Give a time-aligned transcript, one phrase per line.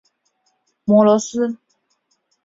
[0.85, 1.59] 摩罗斯。